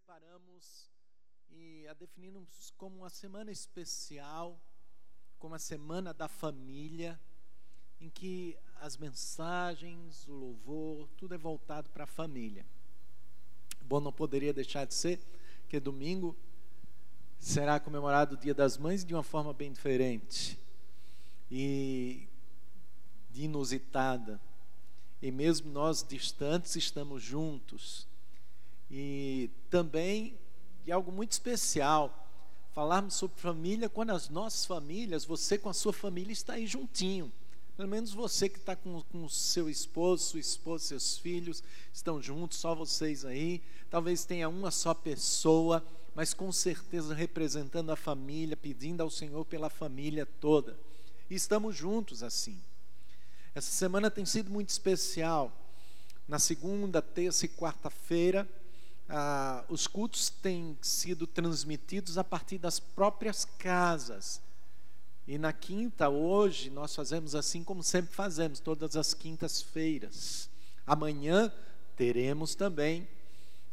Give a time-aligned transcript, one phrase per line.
[0.00, 0.88] separamos
[1.50, 4.58] e a definimos como uma semana especial,
[5.38, 7.20] como a semana da família,
[8.00, 12.64] em que as mensagens, o louvor, tudo é voltado para a família.
[13.82, 15.20] Bom, não poderia deixar de ser
[15.68, 16.34] que domingo
[17.38, 20.58] será comemorado o Dia das Mães de uma forma bem diferente
[21.50, 22.26] e
[23.34, 24.40] inusitada.
[25.20, 28.08] E mesmo nós distantes estamos juntos
[28.90, 30.38] e também
[30.84, 32.26] de algo muito especial,
[32.72, 37.30] falarmos sobre família quando as nossas famílias, você com a sua família está aí juntinho.
[37.76, 41.62] Pelo menos você que está com, com seu esposo, sua esposa, seus filhos
[41.92, 43.62] estão juntos, só vocês aí.
[43.88, 45.82] Talvez tenha uma só pessoa,
[46.14, 50.78] mas com certeza representando a família, pedindo ao Senhor pela família toda.
[51.30, 52.60] E estamos juntos assim.
[53.54, 55.50] Essa semana tem sido muito especial.
[56.28, 58.48] Na segunda, terça e quarta-feira,
[59.10, 64.40] ah, os cultos têm sido transmitidos a partir das próprias casas.
[65.26, 70.48] E na quinta, hoje, nós fazemos assim como sempre fazemos, todas as quintas-feiras.
[70.86, 71.52] Amanhã
[71.96, 73.06] teremos também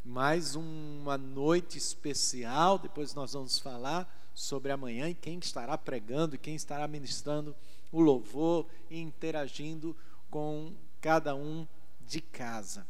[0.04, 6.40] mais uma noite especial, depois nós vamos falar sobre amanhã e quem estará pregando e
[6.40, 7.56] quem estará ministrando
[7.92, 9.96] o louvor e interagindo
[10.30, 11.68] com cada um
[12.02, 12.88] de casa.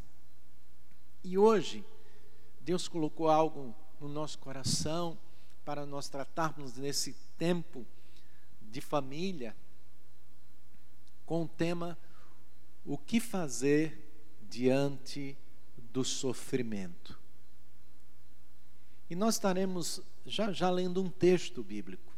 [1.24, 1.84] E hoje,
[2.68, 5.18] Deus colocou algo no nosso coração
[5.64, 7.88] para nós tratarmos nesse tempo
[8.62, 9.56] de família
[11.26, 11.98] com o tema
[12.84, 15.38] O que fazer diante
[15.78, 17.18] do sofrimento.
[19.10, 22.14] E nós estaremos já já lendo um texto bíblico.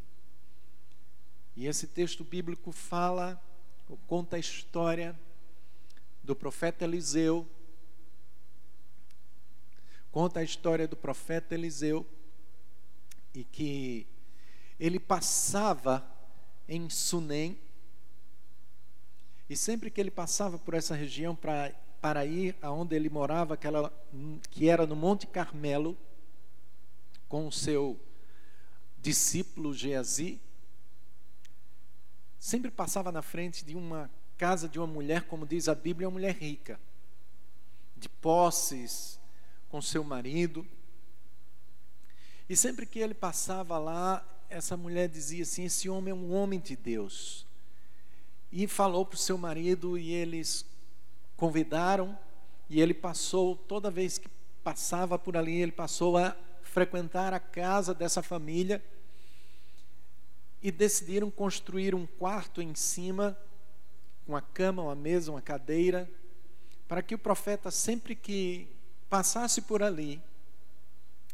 [1.55, 3.39] E esse texto bíblico fala,
[4.07, 5.15] conta a história
[6.23, 7.47] do profeta Eliseu
[10.11, 12.05] conta a história do profeta Eliseu
[13.33, 14.07] e que
[14.79, 16.05] ele passava
[16.67, 17.57] em Sunem.
[19.49, 23.91] E sempre que ele passava por essa região para para ir aonde ele morava, aquela
[24.49, 25.97] que era no Monte Carmelo,
[27.27, 27.99] com o seu
[29.01, 30.39] discípulo Geazi,
[32.39, 36.13] sempre passava na frente de uma casa de uma mulher, como diz a Bíblia, uma
[36.13, 36.79] mulher rica,
[37.97, 39.18] de posses,
[39.69, 40.65] com seu marido.
[42.49, 46.59] E sempre que ele passava lá, essa mulher dizia assim: Esse homem é um homem
[46.59, 47.45] de Deus.
[48.51, 50.65] E falou para o seu marido, e eles
[51.37, 52.17] convidaram,
[52.67, 54.27] e ele passou, toda vez que
[54.63, 58.83] passava por ali, ele passou a frequentar a casa dessa família.
[60.61, 63.37] E decidiram construir um quarto em cima,
[64.25, 66.09] com uma cama, uma mesa, uma cadeira,
[66.87, 68.67] para que o profeta, sempre que
[69.09, 70.21] passasse por ali,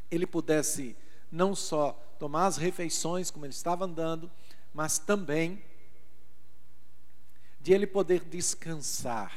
[0.09, 0.95] ele pudesse
[1.31, 4.31] não só tomar as refeições como ele estava andando,
[4.73, 5.61] mas também
[7.59, 9.33] de ele poder descansar.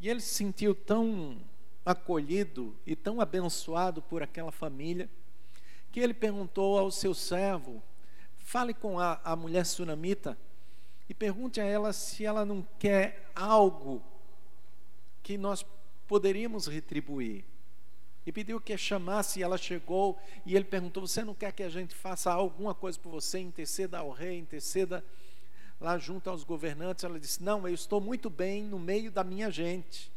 [0.00, 1.40] E ele se sentiu tão
[1.84, 5.08] acolhido e tão abençoado por aquela família,
[5.92, 7.82] que ele perguntou ao seu servo:
[8.38, 10.36] fale com a, a mulher sunamita
[11.08, 14.02] e pergunte a ela se ela não quer algo
[15.22, 15.64] que nós
[16.06, 17.44] poderíamos retribuir.
[18.26, 21.62] E pediu que a chamasse, e ela chegou, e ele perguntou: Você não quer que
[21.62, 23.38] a gente faça alguma coisa por você?
[23.38, 25.04] Interceda ao rei, interceda
[25.78, 27.04] lá junto aos governantes.
[27.04, 30.10] Ela disse: Não, eu estou muito bem no meio da minha gente.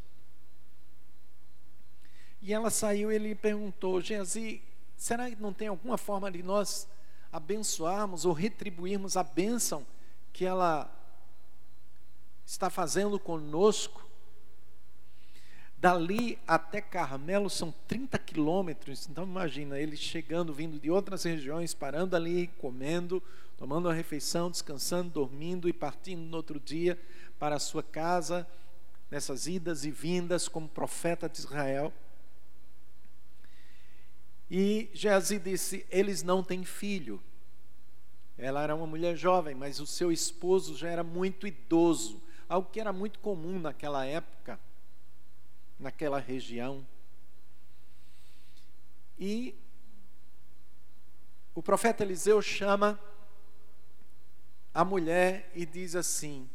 [2.40, 4.62] E ela saiu ele perguntou: Geazi,
[4.96, 6.88] será que não tem alguma forma de nós
[7.30, 9.86] abençoarmos ou retribuirmos a bênção
[10.32, 10.90] que ela
[12.46, 14.07] está fazendo conosco?
[15.80, 22.16] Dali até Carmelo são 30 quilômetros, então imagina ele chegando, vindo de outras regiões, parando
[22.16, 23.22] ali, comendo,
[23.56, 26.98] tomando uma refeição, descansando, dormindo e partindo no outro dia
[27.38, 28.44] para a sua casa,
[29.08, 31.92] nessas idas e vindas como profeta de Israel.
[34.50, 37.22] E Geazi disse: Eles não têm filho.
[38.36, 42.80] Ela era uma mulher jovem, mas o seu esposo já era muito idoso, algo que
[42.80, 44.58] era muito comum naquela época
[45.78, 46.86] naquela região.
[49.18, 49.54] E
[51.54, 53.00] o profeta Eliseu chama
[54.72, 56.48] a mulher e diz assim: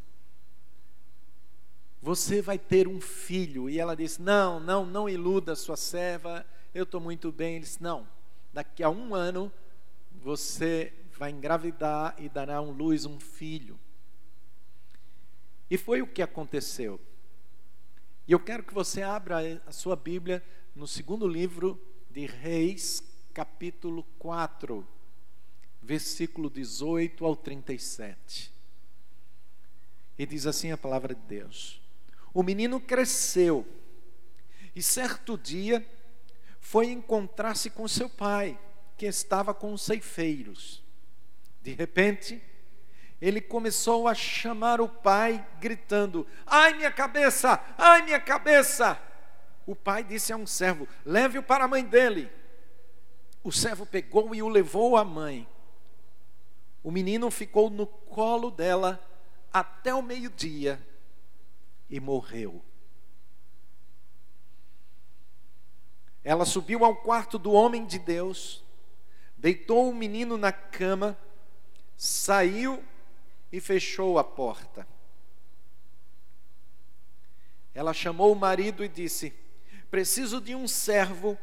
[2.02, 3.70] Você vai ter um filho.
[3.70, 7.56] E ela diz: Não, não, não iluda sua serva, eu estou muito bem.
[7.56, 8.08] Ele diz: Não,
[8.54, 9.52] daqui a um ano
[10.12, 13.80] você vai engravidar e dará um luz um filho.
[15.70, 17.00] E foi o que aconteceu.
[18.26, 20.42] E eu quero que você abra a sua Bíblia
[20.74, 21.78] no segundo livro
[22.10, 23.04] de Reis,
[23.34, 24.88] capítulo 4,
[25.82, 28.54] versículo 18 ao 37.
[30.18, 31.82] E diz assim a palavra de Deus:
[32.34, 33.68] O menino cresceu
[34.74, 35.86] e certo dia
[36.62, 38.58] foi encontrar-se com seu pai,
[38.98, 40.82] que estava com os ceifeiros.
[41.62, 42.42] De repente,
[43.24, 47.58] ele começou a chamar o pai, gritando: Ai, minha cabeça!
[47.78, 49.02] Ai, minha cabeça!
[49.66, 52.30] O pai disse a um servo: Leve-o para a mãe dele.
[53.42, 55.48] O servo pegou e o levou à mãe.
[56.84, 59.02] O menino ficou no colo dela
[59.54, 60.86] até o meio-dia
[61.90, 62.62] e morreu.
[66.26, 68.62] Ela subiu ao quarto do homem de Deus,
[69.38, 71.18] deitou o menino na cama,
[71.96, 72.84] saiu
[73.54, 74.88] e fechou a porta.
[77.72, 79.32] Ela chamou o marido e disse:
[79.92, 81.38] Preciso de um servo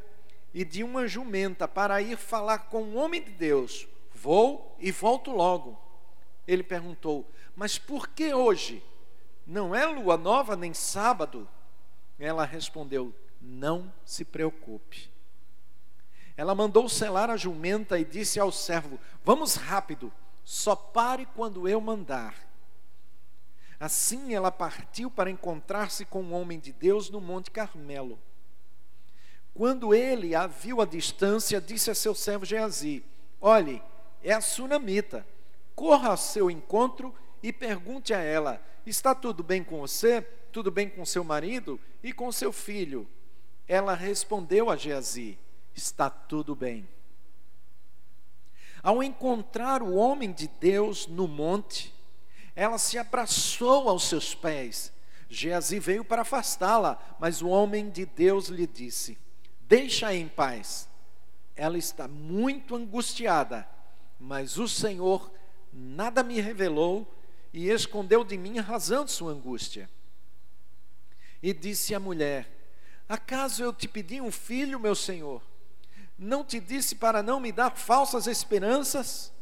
[0.52, 3.86] e de uma jumenta para ir falar com o homem de Deus.
[4.12, 5.80] Vou e volto logo.
[6.48, 8.82] Ele perguntou: Mas por que hoje?
[9.46, 11.48] Não é lua nova nem sábado?
[12.18, 15.08] Ela respondeu: Não se preocupe.
[16.36, 20.12] Ela mandou selar a jumenta e disse ao servo: Vamos rápido,
[20.50, 22.35] só pare quando eu mandar.
[23.79, 28.19] Assim ela partiu para encontrar-se com o homem de Deus no Monte Carmelo.
[29.55, 33.05] Quando ele a viu à distância, disse a seu servo Geazi:
[33.41, 33.81] Olhe,
[34.25, 35.25] é a sunamita.
[35.76, 40.20] Corra ao seu encontro e pergunte a ela: Está tudo bem com você?
[40.50, 43.06] Tudo bem com seu marido e com seu filho?
[43.69, 45.38] Ela respondeu a Geazi:
[45.76, 46.88] Está tudo bem.
[48.82, 51.94] Ao encontrar o homem de Deus no monte,
[52.56, 54.93] ela se abraçou aos seus pés.
[55.29, 59.19] Geazi veio para afastá-la, mas o homem de Deus lhe disse:
[59.61, 60.88] Deixa em paz.
[61.55, 63.69] Ela está muito angustiada,
[64.19, 65.31] mas o Senhor
[65.73, 67.06] nada me revelou
[67.53, 69.88] e escondeu de mim a razão de sua angústia.
[71.43, 72.49] E disse a mulher:
[73.09, 75.43] Acaso eu te pedi um filho, meu senhor?
[76.22, 79.32] Não te disse para não me dar falsas esperanças?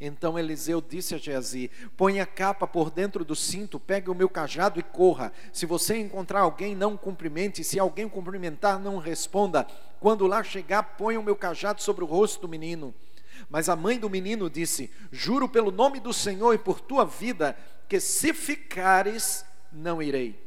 [0.00, 4.26] Então Eliseu disse a Geazi: Põe a capa por dentro do cinto, pegue o meu
[4.26, 5.30] cajado e corra.
[5.52, 7.62] Se você encontrar alguém, não cumprimente.
[7.62, 9.66] Se alguém cumprimentar, não responda.
[10.00, 12.94] Quando lá chegar, ponha o meu cajado sobre o rosto do menino.
[13.50, 17.54] Mas a mãe do menino disse: Juro pelo nome do Senhor e por tua vida,
[17.86, 20.42] que se ficares, não irei.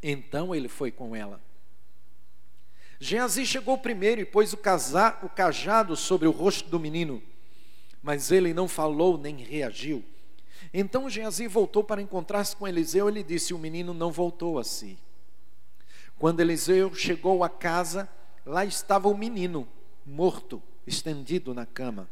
[0.00, 1.44] Então ele foi com ela.
[2.98, 4.58] Geazi chegou primeiro e pôs o,
[5.22, 7.22] o cajado sobre o rosto do menino
[8.06, 10.04] mas ele não falou nem reagiu.
[10.72, 14.64] Então Geazi voltou para encontrar-se com Eliseu e lhe disse: O menino não voltou a
[14.64, 14.96] si.
[16.16, 18.08] Quando Eliseu chegou à casa,
[18.46, 19.66] lá estava o menino,
[20.06, 22.08] morto, estendido na cama.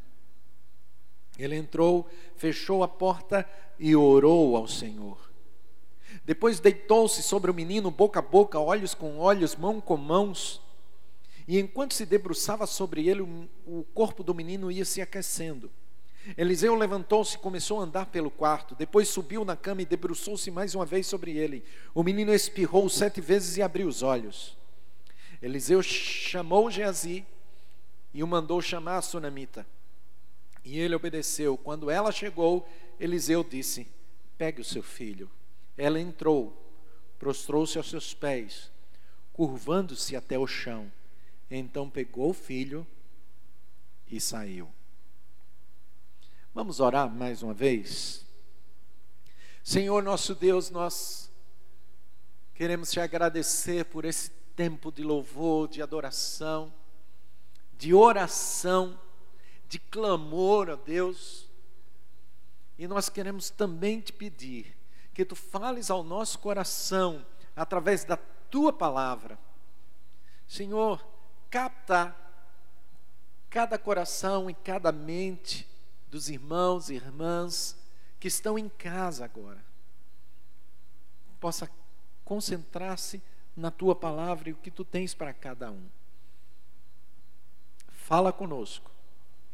[1.38, 3.48] Ele entrou, fechou a porta
[3.78, 5.30] e orou ao Senhor.
[6.24, 10.60] Depois deitou-se sobre o menino, boca a boca, olhos com olhos, mão com mãos.
[11.46, 13.22] E enquanto se debruçava sobre ele,
[13.66, 15.70] o corpo do menino ia se aquecendo.
[16.38, 18.74] Eliseu levantou-se e começou a andar pelo quarto.
[18.74, 21.62] Depois subiu na cama e debruçou-se mais uma vez sobre ele.
[21.94, 24.56] O menino espirrou sete vezes e abriu os olhos.
[25.42, 27.26] Eliseu chamou Geazi
[28.14, 29.66] e o mandou chamar a sunamita.
[30.64, 31.58] E ele obedeceu.
[31.58, 32.66] Quando ela chegou,
[32.98, 33.86] Eliseu disse:
[34.38, 35.30] Pegue o seu filho.
[35.76, 36.56] Ela entrou,
[37.18, 38.70] prostrou-se aos seus pés,
[39.34, 40.90] curvando-se até o chão.
[41.56, 42.84] Então pegou o filho
[44.08, 44.68] e saiu.
[46.52, 48.26] Vamos orar mais uma vez?
[49.62, 51.30] Senhor nosso Deus, nós
[52.54, 56.74] queremos te agradecer por esse tempo de louvor, de adoração,
[57.78, 58.98] de oração,
[59.68, 61.48] de clamor a Deus.
[62.76, 64.76] E nós queremos também te pedir
[65.14, 69.38] que tu fales ao nosso coração através da tua palavra.
[70.48, 71.13] Senhor,
[71.54, 72.12] capta
[73.48, 75.68] cada coração e cada mente
[76.10, 77.76] dos irmãos e irmãs
[78.18, 79.64] que estão em casa agora.
[81.38, 81.70] Possa
[82.24, 83.22] concentrar-se
[83.56, 85.86] na tua palavra e o que tu tens para cada um.
[87.88, 88.90] Fala conosco,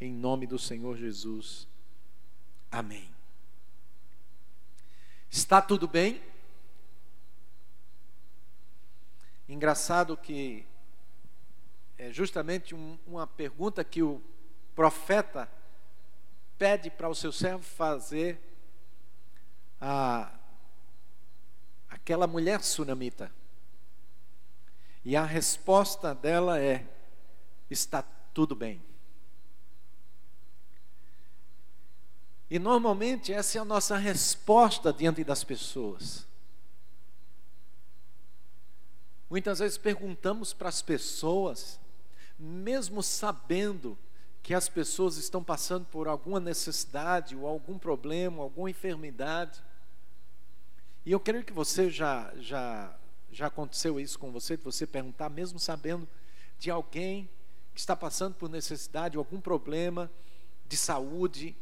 [0.00, 1.69] em nome do Senhor Jesus.
[2.73, 3.12] Amém.
[5.28, 6.23] Está tudo bem?
[9.47, 10.64] Engraçado que
[12.00, 14.23] é justamente um, uma pergunta que o
[14.75, 15.47] profeta
[16.57, 18.40] pede para o seu servo fazer
[19.78, 20.33] a,
[21.90, 23.30] aquela mulher sunamita.
[25.04, 26.87] E a resposta dela é:
[27.69, 28.02] está
[28.33, 28.83] tudo bem.
[32.49, 36.26] E normalmente essa é a nossa resposta diante das pessoas.
[39.30, 41.79] Muitas vezes perguntamos para as pessoas,
[42.40, 43.99] mesmo sabendo
[44.42, 49.62] que as pessoas estão passando por alguma necessidade, ou algum problema, alguma enfermidade.
[51.04, 52.97] E eu creio que você já, já,
[53.30, 56.09] já aconteceu isso com você, de você perguntar, mesmo sabendo
[56.59, 57.28] de alguém
[57.75, 60.11] que está passando por necessidade, algum problema
[60.66, 61.54] de saúde,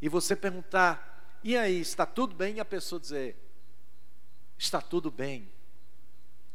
[0.00, 2.56] e você perguntar, e aí, está tudo bem?
[2.56, 3.36] E a pessoa dizer,
[4.56, 5.50] está tudo bem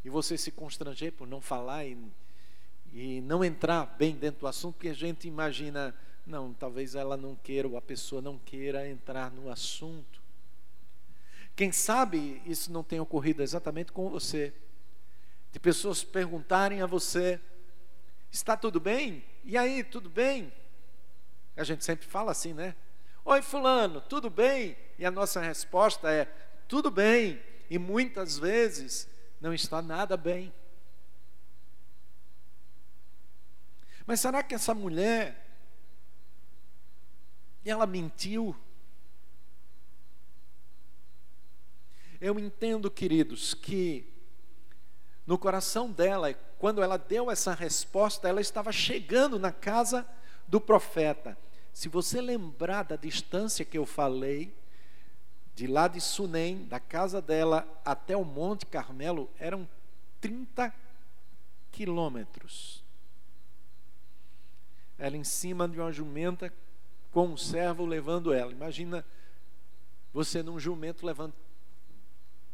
[0.06, 1.98] e você se constranger por não falar e,
[2.96, 5.94] e não entrar bem dentro do assunto, porque a gente imagina,
[6.26, 10.22] não, talvez ela não queira ou a pessoa não queira entrar no assunto.
[11.58, 14.54] Quem sabe isso não tenha ocorrido exatamente com você,
[15.52, 17.38] de pessoas perguntarem a você:
[18.32, 19.26] está tudo bem?
[19.44, 20.54] E aí, tudo bem?
[21.58, 22.76] A gente sempre fala assim, né?
[23.26, 24.78] Oi, Fulano, tudo bem?
[24.98, 26.26] E a nossa resposta é:
[26.66, 27.42] tudo bem.
[27.70, 29.10] E muitas vezes
[29.42, 30.54] não está nada bem.
[34.06, 35.46] Mas será que essa mulher
[37.66, 38.56] ela mentiu?
[42.22, 44.08] Eu entendo, queridos, que
[45.26, 50.08] no coração dela, quando ela deu essa resposta, ela estava chegando na casa
[50.48, 51.38] do profeta.
[51.74, 54.56] Se você lembrar da distância que eu falei,
[55.56, 59.68] de lá de Sunem, da casa dela até o Monte Carmelo, eram
[60.22, 60.74] 30
[61.72, 62.85] quilômetros.
[64.98, 66.54] Ela em cima de uma jumenta
[67.12, 68.52] com um servo levando ela.
[68.52, 69.06] Imagina
[70.14, 71.34] você num jumento levando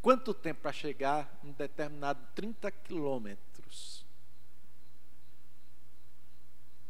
[0.01, 4.05] quanto tempo para chegar um determinado 30 quilômetros?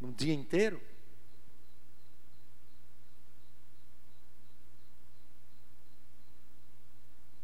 [0.01, 0.81] Um dia inteiro?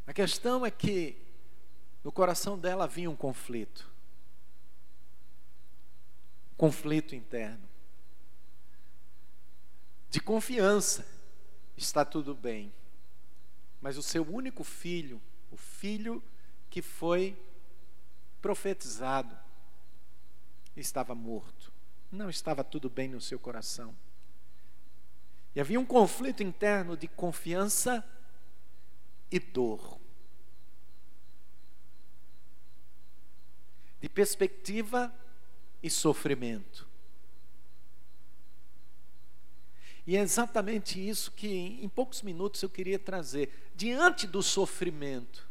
[0.08, 1.22] A questão é que
[2.04, 3.92] no coração dela havia um conflito.
[6.56, 7.67] Conflito interno.
[10.10, 11.06] De confiança,
[11.76, 12.74] está tudo bem.
[13.82, 15.22] Mas o seu único filho,
[15.52, 16.24] o filho
[16.70, 17.38] que foi
[18.42, 19.38] profetizado,
[20.76, 21.72] estava morto.
[22.12, 23.96] Não estava tudo bem no seu coração.
[25.54, 28.08] E havia um conflito interno de confiança
[29.32, 30.00] e dor.
[34.00, 35.14] De perspectiva
[35.82, 36.87] e sofrimento.
[40.08, 41.50] E é exatamente isso que
[41.82, 43.70] em poucos minutos eu queria trazer.
[43.76, 45.46] Diante do sofrimento,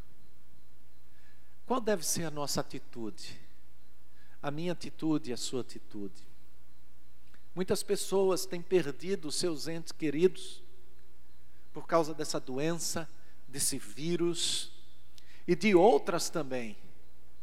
[1.67, 3.39] qual deve ser a nossa atitude?
[4.43, 6.27] A minha atitude e a sua atitude.
[7.55, 10.63] Muitas pessoas têm perdido seus entes queridos
[11.75, 13.07] por causa dessa doença,
[13.47, 14.73] desse vírus
[15.47, 16.79] e de outras também,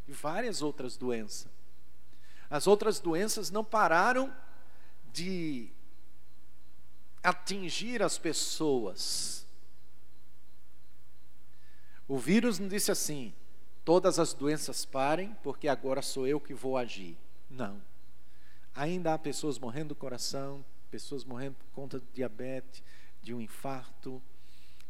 [0.08, 1.48] de várias outras doenças.
[2.50, 4.36] As outras doenças não pararam
[5.12, 5.72] de
[7.24, 9.48] atingir as pessoas.
[12.08, 13.34] O vírus não disse assim:
[13.86, 17.18] todas as doenças parem, porque agora sou eu que vou agir.
[17.50, 17.82] Não.
[18.76, 22.84] Ainda há pessoas morrendo do coração, pessoas morrendo por conta de diabetes,
[23.22, 24.22] de um infarto,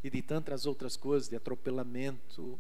[0.03, 2.59] e de tantas outras coisas, de atropelamento,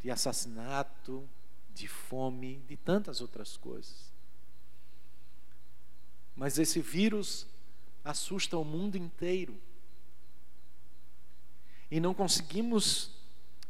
[0.00, 1.28] de assassinato,
[1.74, 4.12] de fome, de tantas outras coisas.
[6.36, 7.46] Mas esse vírus
[8.04, 9.56] assusta o mundo inteiro.
[11.90, 13.10] E não conseguimos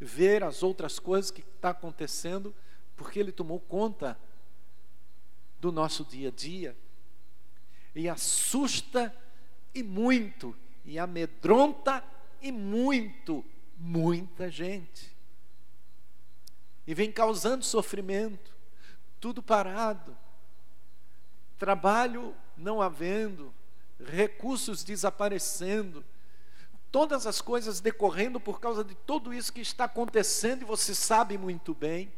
[0.00, 2.54] ver as outras coisas que está acontecendo,
[2.96, 4.18] porque ele tomou conta
[5.60, 6.76] do nosso dia a dia.
[7.94, 9.14] E assusta
[9.74, 12.04] e muito, e amedronta
[12.40, 13.44] e muito,
[13.78, 15.14] muita gente.
[16.86, 18.54] E vem causando sofrimento,
[19.20, 20.16] tudo parado,
[21.58, 23.54] trabalho não havendo,
[24.02, 26.04] recursos desaparecendo,
[26.90, 31.36] todas as coisas decorrendo por causa de tudo isso que está acontecendo e você sabe
[31.36, 32.12] muito bem.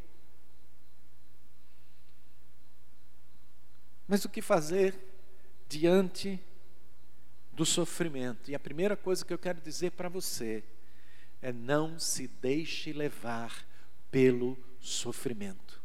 [4.07, 4.95] Mas o que fazer
[5.69, 6.41] diante
[7.53, 8.51] do sofrimento.
[8.51, 10.63] E a primeira coisa que eu quero dizer para você
[11.41, 13.67] é não se deixe levar
[14.11, 15.83] pelo sofrimento.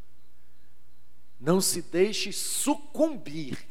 [1.39, 3.70] Não se deixe sucumbir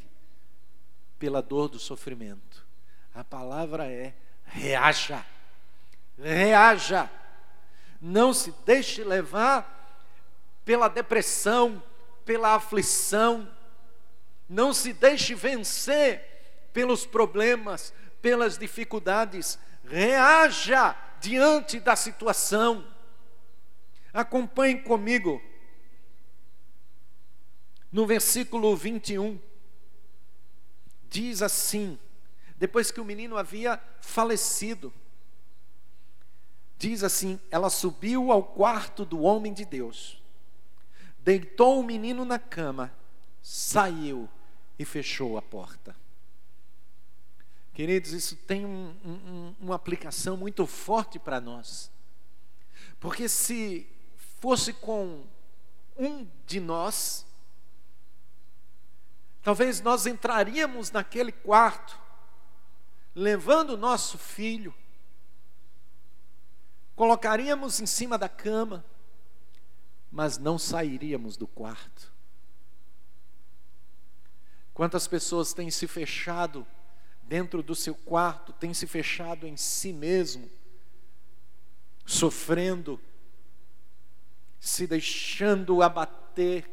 [1.20, 2.66] pela dor do sofrimento.
[3.14, 4.14] A palavra é
[4.46, 5.24] reaja.
[6.18, 7.10] Reaja.
[8.00, 10.00] Não se deixe levar
[10.64, 11.80] pela depressão,
[12.24, 13.46] pela aflição.
[14.48, 16.24] Não se deixe vencer
[16.72, 19.58] pelos problemas, pelas dificuldades.
[19.84, 22.82] Reaja diante da situação.
[24.10, 25.42] Acompanhe comigo.
[27.92, 29.38] No versículo 21,
[31.10, 31.98] diz assim:
[32.56, 34.92] depois que o menino havia falecido,
[36.78, 40.22] diz assim: ela subiu ao quarto do homem de Deus,
[41.18, 42.94] deitou o menino na cama,
[43.42, 44.28] saiu
[44.78, 45.94] e fechou a porta.
[47.74, 51.90] Queridos, isso tem um, um, uma aplicação muito forte para nós.
[52.98, 53.86] Porque se
[54.38, 55.24] fosse com
[55.96, 57.24] um de nós,
[59.42, 61.98] talvez nós entraríamos naquele quarto,
[63.14, 64.74] levando o nosso filho,
[66.94, 68.84] colocaríamos em cima da cama,
[70.10, 72.12] mas não sairíamos do quarto.
[74.74, 76.66] Quantas pessoas têm se fechado
[77.22, 80.50] dentro do seu quarto, têm se fechado em si mesmo,
[82.04, 83.00] sofrendo,
[84.58, 86.68] se deixando abater,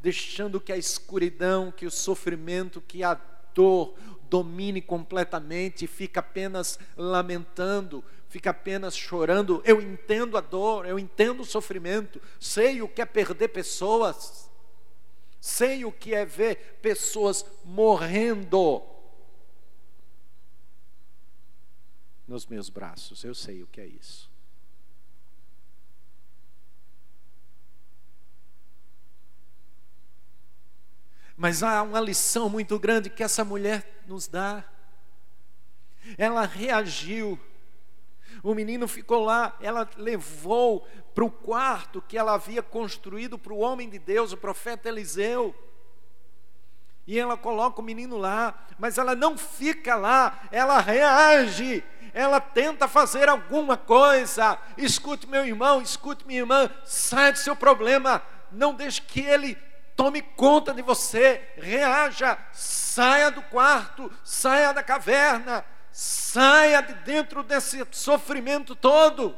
[0.00, 3.14] deixando que a escuridão, que o sofrimento, que a
[3.54, 3.94] dor
[4.30, 9.62] domine completamente, fica apenas lamentando, fica apenas chorando.
[9.64, 14.48] Eu entendo a dor, eu entendo o sofrimento, sei o que é perder pessoas
[15.40, 18.82] Sei o que é ver pessoas morrendo
[22.26, 23.22] nos meus braços.
[23.22, 24.27] Eu sei o que é isso.
[31.38, 34.62] Mas há uma lição muito grande que essa mulher nos dá.
[36.18, 37.40] Ela reagiu
[38.42, 43.58] o menino ficou lá, ela levou para o quarto que ela havia construído para o
[43.58, 45.54] homem de Deus, o profeta Eliseu.
[47.06, 52.86] E ela coloca o menino lá, mas ela não fica lá, ela reage, ela tenta
[52.86, 54.58] fazer alguma coisa.
[54.76, 58.22] Escute meu irmão, escute minha irmã, saia do seu problema,
[58.52, 59.56] não deixe que ele
[59.98, 65.62] tome conta de você, reaja, saia do quarto, saia da caverna,
[66.00, 69.36] Saia de dentro desse sofrimento todo.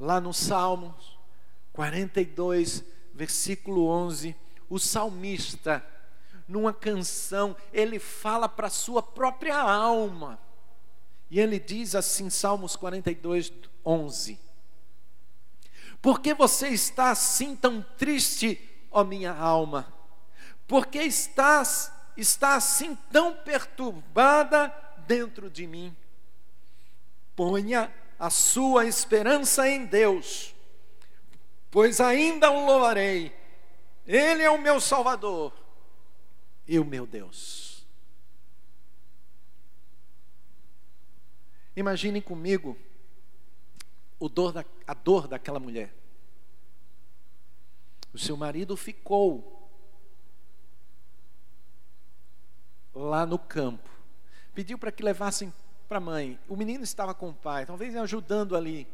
[0.00, 1.16] Lá no Salmos
[1.72, 4.34] 42, versículo 11,
[4.68, 5.86] o salmista,
[6.48, 10.40] numa canção, ele fala para sua própria alma.
[11.30, 13.52] E ele diz assim, Salmos 42,
[13.84, 14.38] 11:
[16.00, 18.60] Por que você está assim tão triste,
[18.90, 19.92] ó minha alma?
[20.66, 24.72] Porque estás está assim tão perturbada
[25.06, 25.94] dentro de mim?
[27.34, 30.54] Ponha a sua esperança em Deus,
[31.70, 33.36] pois ainda o louvarei.
[34.06, 35.52] Ele é o meu Salvador
[36.66, 37.65] e o meu Deus.
[41.76, 42.76] Imaginem comigo
[44.28, 45.94] dor da, a dor daquela mulher.
[48.12, 49.68] O seu marido ficou
[52.94, 53.88] lá no campo.
[54.54, 55.52] Pediu para que levassem
[55.88, 56.38] para a mãe.
[56.48, 58.86] O menino estava com o pai, talvez ajudando ali.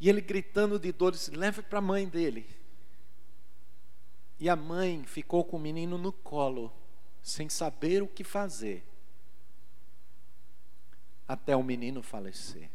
[0.00, 2.46] E ele gritando de dor, disse: leve para a mãe dele.
[4.40, 6.72] E a mãe ficou com o menino no colo,
[7.22, 8.84] sem saber o que fazer,
[11.26, 12.70] até o menino falecer.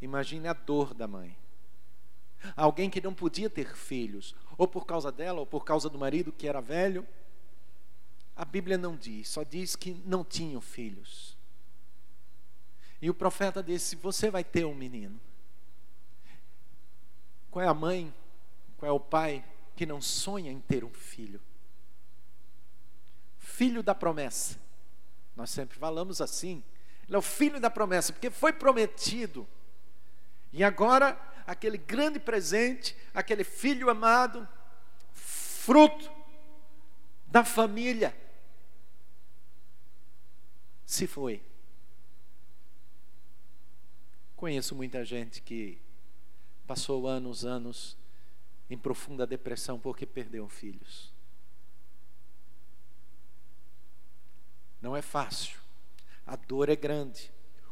[0.00, 1.36] Imagine a dor da mãe.
[2.56, 6.32] Alguém que não podia ter filhos, ou por causa dela, ou por causa do marido
[6.32, 7.06] que era velho.
[8.34, 11.36] A Bíblia não diz, só diz que não tinham filhos.
[13.02, 15.20] E o profeta disse: Você vai ter um menino.
[17.50, 18.14] Qual é a mãe,
[18.78, 19.44] qual é o pai
[19.76, 21.40] que não sonha em ter um filho?
[23.38, 24.58] Filho da promessa.
[25.36, 26.62] Nós sempre falamos assim.
[27.06, 29.46] Ele é o filho da promessa, porque foi prometido.
[30.52, 34.46] E agora aquele grande presente, aquele filho amado,
[35.12, 36.10] fruto
[37.26, 38.16] da família,
[40.84, 41.42] se foi.
[44.36, 45.78] Conheço muita gente que
[46.66, 47.96] passou anos, anos
[48.68, 51.09] em profunda depressão porque perdeu filhos.
[54.80, 55.58] Não é fácil,
[56.26, 57.30] a dor é grande,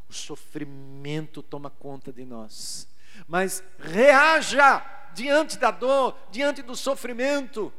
[0.09, 2.88] o sofrimento toma conta de nós
[3.27, 7.73] mas reaja diante da dor, diante do sofrimento.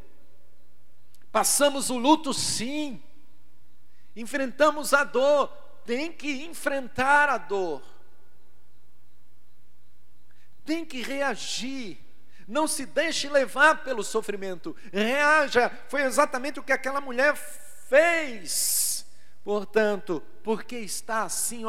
[1.31, 3.01] Passamos o luto, sim,
[4.15, 5.47] enfrentamos a dor,
[5.85, 7.81] tem que enfrentar a dor.
[10.65, 11.97] tem que reagir.
[12.47, 14.75] Não se deixe levar pelo sofrimento.
[14.93, 15.71] Reaja.
[15.87, 18.88] Foi exatamente o que aquela mulher fez.
[19.43, 21.63] Portanto, porque está assim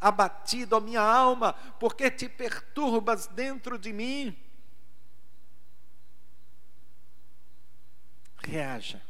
[0.00, 1.52] abatido a minha alma?
[1.78, 4.36] Porque te perturbas dentro de mim?
[8.38, 9.02] Reaja.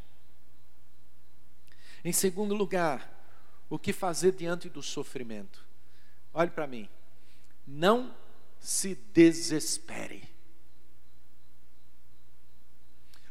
[2.04, 3.10] Em segundo lugar,
[3.68, 5.64] o que fazer diante do sofrimento?
[6.32, 6.88] Olhe para mim.
[7.66, 8.14] Não
[8.58, 10.28] se desespere.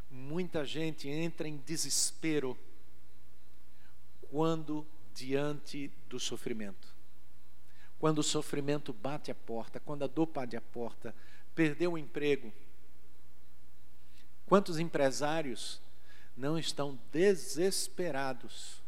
[0.09, 2.57] Muita gente entra em desespero
[4.33, 6.91] quando diante do sofrimento.
[7.99, 11.13] Quando o sofrimento bate a porta, quando a dor bate a porta,
[11.53, 12.51] perdeu o emprego.
[14.47, 15.79] Quantos empresários
[16.35, 18.81] não estão desesperados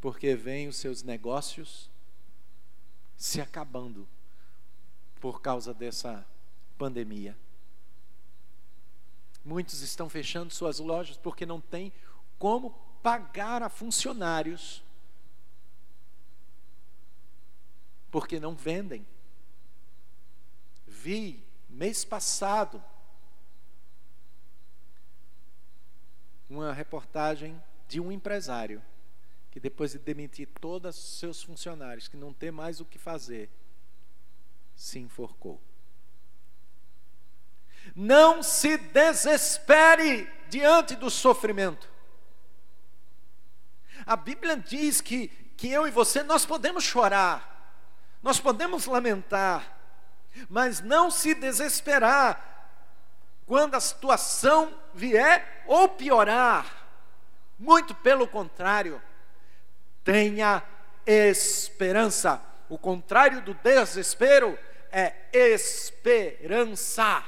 [0.00, 1.90] porque veem os seus negócios
[3.16, 4.08] se acabando
[5.20, 6.24] por causa dessa
[6.78, 7.36] pandemia.
[9.44, 11.92] Muitos estão fechando suas lojas porque não tem
[12.38, 14.82] como pagar a funcionários,
[18.10, 19.06] porque não vendem.
[20.86, 22.82] Vi mês passado
[26.48, 28.82] uma reportagem de um empresário
[29.50, 33.50] que depois de demitir todos os seus funcionários, que não tem mais o que fazer,
[34.74, 35.60] se enforcou.
[37.94, 41.91] Não se desespere diante do sofrimento.
[44.06, 47.76] A Bíblia diz que, que eu e você, nós podemos chorar,
[48.22, 49.78] nós podemos lamentar,
[50.48, 52.52] mas não se desesperar
[53.46, 56.66] quando a situação vier ou piorar.
[57.58, 59.00] Muito pelo contrário,
[60.02, 60.62] tenha
[61.06, 62.40] esperança.
[62.68, 64.58] O contrário do desespero
[64.90, 67.22] é esperança.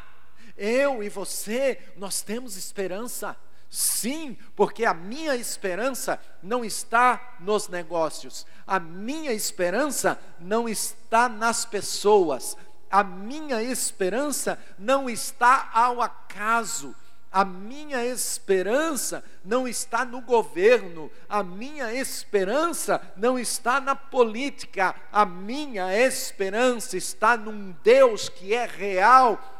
[0.56, 3.36] Eu e você, nós temos esperança.
[3.74, 11.64] Sim, porque a minha esperança não está nos negócios, a minha esperança não está nas
[11.64, 12.56] pessoas,
[12.88, 16.94] a minha esperança não está ao acaso,
[17.32, 25.26] a minha esperança não está no governo, a minha esperança não está na política, a
[25.26, 29.53] minha esperança está num Deus que é real,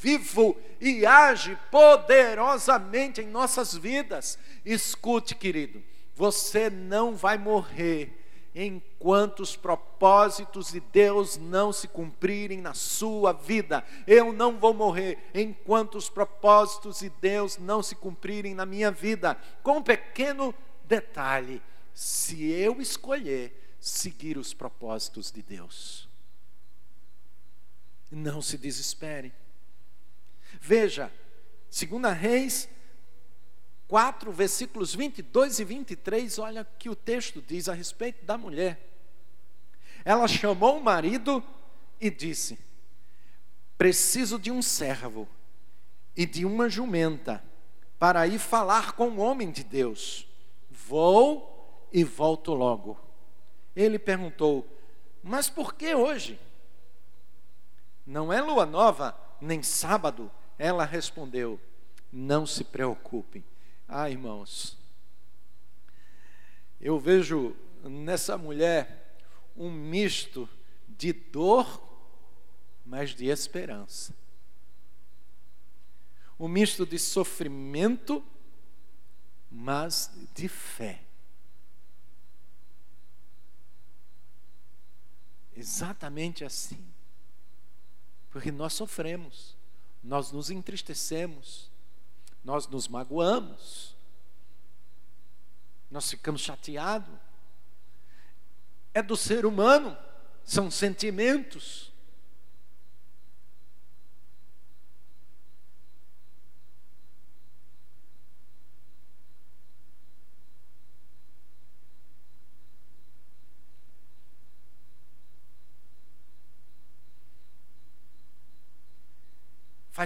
[0.00, 4.38] vivo e age poderosamente em nossas vidas.
[4.64, 5.82] Escute, querido,
[6.14, 8.14] você não vai morrer
[8.54, 13.84] enquanto os propósitos de Deus não se cumprirem na sua vida.
[14.06, 19.36] Eu não vou morrer enquanto os propósitos de Deus não se cumprirem na minha vida.
[19.62, 21.62] Com um pequeno detalhe:
[21.94, 26.08] se eu escolher seguir os propósitos de Deus.
[28.10, 29.32] Não se desespere.
[30.60, 31.12] Veja,
[31.70, 32.68] 2 Reis
[33.88, 38.86] 4, versículos 22 e 23, olha que o texto diz a respeito da mulher.
[40.04, 41.42] Ela chamou o marido
[42.00, 42.58] e disse:
[43.78, 45.28] Preciso de um servo
[46.16, 47.42] e de uma jumenta
[47.98, 50.28] para ir falar com o homem de Deus.
[50.70, 52.98] Vou e volto logo.
[53.74, 54.66] Ele perguntou:
[55.22, 56.38] Mas por que hoje?
[58.06, 60.30] Não é lua nova, nem sábado?
[60.58, 61.60] Ela respondeu:
[62.12, 63.44] Não se preocupem
[63.88, 64.76] ah, irmãos,
[66.78, 69.18] eu vejo nessa mulher
[69.56, 70.46] um misto
[70.86, 71.82] de dor,
[72.84, 74.14] mas de esperança.
[76.38, 78.22] Um misto de sofrimento,
[79.50, 81.02] mas de fé.
[85.56, 86.86] Exatamente assim.
[88.30, 89.56] Porque nós sofremos,
[90.08, 91.70] nós nos entristecemos,
[92.42, 93.94] nós nos magoamos,
[95.90, 97.14] nós ficamos chateados.
[98.94, 99.94] É do ser humano,
[100.42, 101.87] são sentimentos.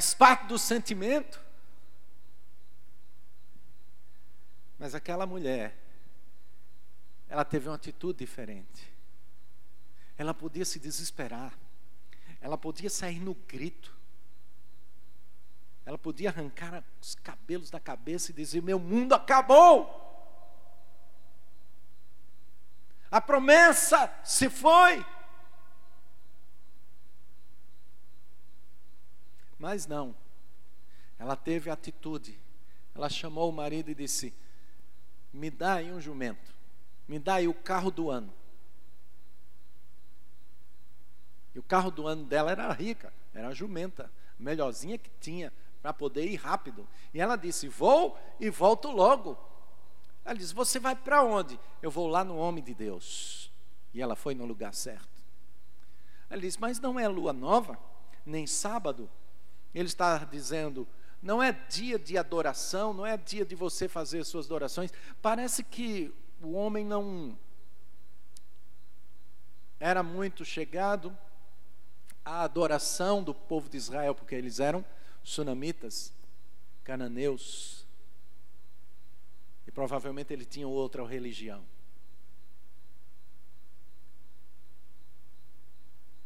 [0.02, 1.40] Faz parte do sentimento.
[4.76, 5.78] Mas aquela mulher,
[7.28, 8.92] ela teve uma atitude diferente.
[10.18, 11.56] Ela podia se desesperar.
[12.40, 13.96] Ela podia sair no grito.
[15.86, 19.86] Ela podia arrancar os cabelos da cabeça e dizer: Meu mundo acabou.
[23.08, 25.06] A promessa se foi.
[29.62, 30.12] Mas não.
[31.20, 32.36] Ela teve atitude.
[32.96, 34.34] Ela chamou o marido e disse:
[35.32, 36.52] Me dá aí um jumento.
[37.06, 38.34] Me dá aí o carro do ano.
[41.54, 45.52] E o carro do ano dela era rica, era a jumenta, a melhorzinha que tinha
[45.80, 46.88] para poder ir rápido.
[47.14, 49.38] E ela disse: Vou e volto logo.
[50.24, 51.56] Ela disse: Você vai para onde?
[51.80, 53.48] Eu vou lá no homem de Deus.
[53.94, 55.22] E ela foi no lugar certo.
[56.28, 57.78] Ela disse: Mas não é lua nova,
[58.26, 59.08] nem sábado.
[59.74, 60.86] Ele está dizendo:
[61.22, 64.92] Não é dia de adoração, não é dia de você fazer suas adorações.
[65.20, 67.38] Parece que o homem não
[69.78, 71.16] era muito chegado
[72.24, 74.84] à adoração do povo de Israel, porque eles eram
[75.24, 76.12] sunamitas,
[76.84, 77.86] cananeus,
[79.66, 81.64] e provavelmente ele tinha outra religião.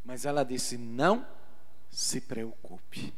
[0.04, 1.26] Mas ela disse: Não
[1.90, 3.12] se preocupe.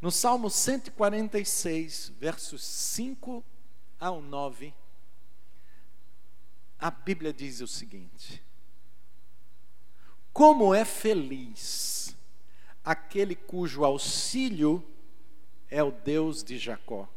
[0.00, 3.42] No Salmo 146, versos 5
[3.98, 4.74] ao 9,
[6.78, 8.42] a Bíblia diz o seguinte:
[10.32, 12.14] Como é feliz
[12.84, 14.84] aquele cujo auxílio
[15.70, 17.08] é o Deus de Jacó,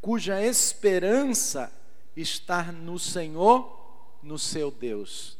[0.00, 1.72] cuja esperança
[2.16, 5.36] está no Senhor, no seu Deus,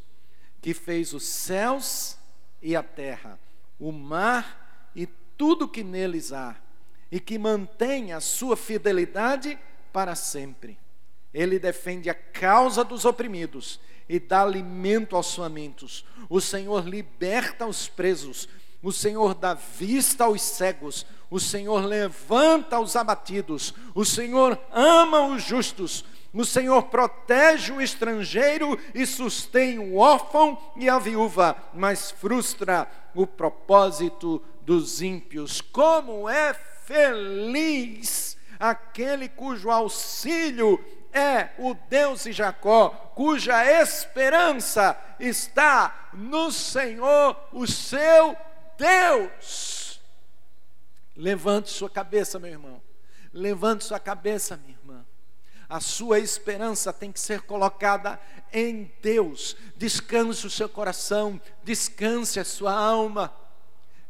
[0.61, 2.19] que fez os céus
[2.61, 3.39] e a terra,
[3.79, 5.07] o mar e
[5.39, 6.57] tudo que neles há,
[7.11, 9.59] e que mantém a sua fidelidade
[9.93, 10.79] para sempre.
[11.33, 16.05] Ele defende a causa dos oprimidos e dá alimento aos famintos.
[16.29, 18.49] O Senhor liberta os presos
[18.83, 25.43] o Senhor dá vista aos cegos, o Senhor levanta os abatidos, o Senhor ama os
[25.43, 32.89] justos, o Senhor protege o estrangeiro e sustém o órfão e a viúva, mas frustra
[33.15, 35.63] o propósito dos ímpios.
[35.63, 46.53] Como é feliz aquele cujo auxílio é o Deus de Jacó, cuja esperança está no
[46.53, 48.37] Senhor, o seu
[48.77, 50.03] Deus.
[51.17, 52.83] Levante sua cabeça, meu irmão.
[53.33, 55.07] Levante sua cabeça, minha irmã.
[55.67, 58.21] A sua esperança tem que ser colocada
[58.53, 59.57] em Deus.
[59.79, 63.33] Descanse o seu coração, descanse a sua alma.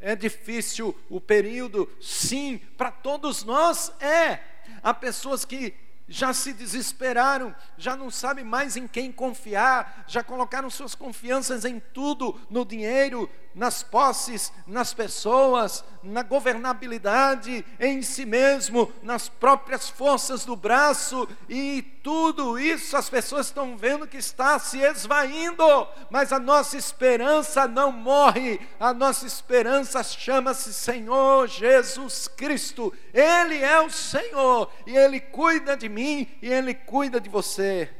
[0.00, 1.90] É difícil o período?
[2.00, 4.40] Sim, para todos nós é.
[4.82, 5.74] Há pessoas que
[6.08, 11.78] já se desesperaram, já não sabem mais em quem confiar, já colocaram suas confianças em
[11.78, 20.46] tudo, no dinheiro, nas posses, nas pessoas, na governabilidade, em si mesmo, nas próprias forças
[20.46, 25.62] do braço, e tudo isso as pessoas estão vendo que está se esvaindo,
[26.08, 33.78] mas a nossa esperança não morre, a nossa esperança chama-se Senhor Jesus Cristo, Ele é
[33.82, 37.94] o Senhor, e Ele cuida de mim, e Ele cuida de você.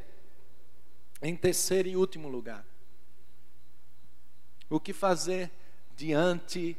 [1.21, 2.65] Em terceiro e último lugar,
[4.71, 5.51] o que fazer
[5.95, 6.79] diante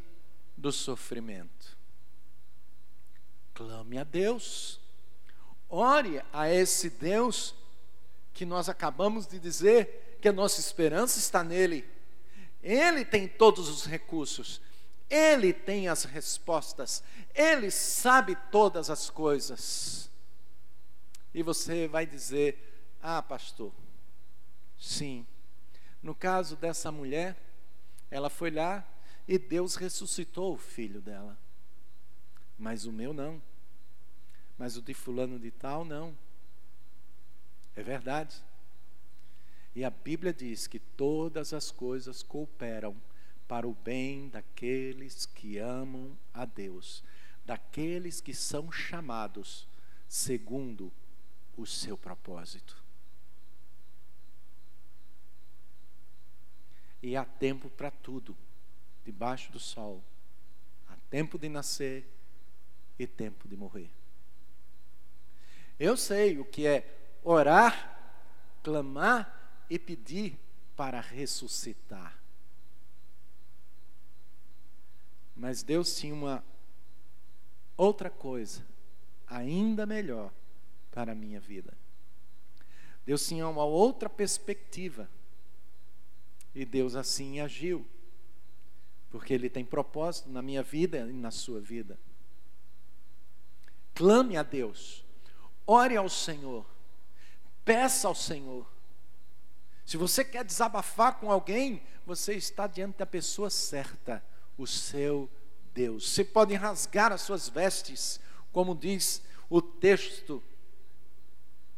[0.58, 1.78] do sofrimento?
[3.54, 4.79] Clame a Deus,
[5.70, 7.56] ore a esse Deus
[8.34, 11.86] que nós acabamos de dizer que a nossa esperança está nele.
[12.62, 14.62] Ele tem todos os recursos,
[15.10, 17.04] ele tem as respostas,
[17.34, 20.10] ele sabe todas as coisas.
[21.34, 23.72] E você vai dizer: Ah, pastor,
[24.78, 25.26] sim.
[26.02, 27.38] No caso dessa mulher,
[28.10, 28.86] ela foi lá
[29.28, 31.38] e Deus ressuscitou o filho dela.
[32.58, 33.42] Mas o meu não.
[34.60, 36.16] Mas o de fulano de tal não.
[37.78, 38.36] É verdade.
[39.74, 42.94] E a Bíblia diz que todas as coisas cooperam
[43.48, 47.02] para o bem daqueles que amam a Deus,
[47.46, 49.66] daqueles que são chamados
[50.10, 50.92] segundo
[51.56, 52.84] o seu propósito.
[57.02, 58.36] E há tempo para tudo,
[59.06, 60.04] debaixo do sol.
[60.90, 62.06] Há tempo de nascer
[63.00, 63.99] e tempo de morrer.
[65.80, 66.86] Eu sei o que é
[67.24, 67.98] orar,
[68.62, 70.38] clamar e pedir
[70.76, 72.20] para ressuscitar.
[75.36, 76.44] Mas Deus tinha uma
[77.78, 78.66] outra coisa,
[79.26, 80.34] ainda melhor
[80.92, 81.74] para a minha vida.
[83.06, 85.10] Deus tinha uma outra perspectiva
[86.54, 87.86] e Deus assim agiu,
[89.10, 91.98] porque Ele tem propósito na minha vida e na sua vida.
[93.96, 95.06] Clame a Deus,
[95.70, 96.66] ore ao Senhor,
[97.64, 98.66] peça ao Senhor.
[99.86, 104.24] Se você quer desabafar com alguém, você está diante da pessoa certa.
[104.58, 105.30] o seu
[105.74, 106.10] Deus.
[106.10, 108.20] Você pode rasgar as suas vestes,
[108.52, 110.44] como diz o texto.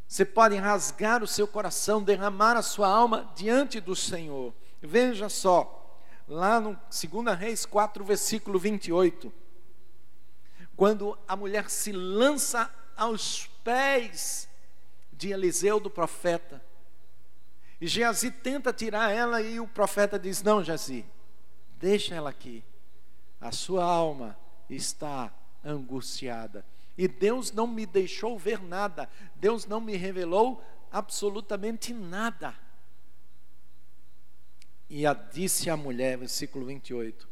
[0.07, 4.53] Você pode rasgar o seu coração, derramar a sua alma diante do Senhor.
[4.81, 9.31] Veja só, lá no 2 Reis 4, versículo 28.
[10.75, 14.49] Quando a mulher se lança aos pés
[15.11, 16.61] de Eliseu, do profeta,
[17.81, 21.03] e Geazi tenta tirar ela e o profeta diz: Não, Geazi,
[21.79, 22.63] deixa ela aqui.
[23.39, 24.37] A sua alma
[24.69, 25.33] está
[25.65, 26.63] angustiada.
[26.95, 29.09] E Deus não me deixou ver nada.
[29.35, 32.53] Deus não me revelou absolutamente nada.
[34.87, 37.27] E a disse a mulher, versículo 28: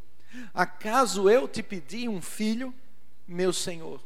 [0.51, 2.73] Acaso eu te pedi um filho,
[3.27, 4.03] meu senhor?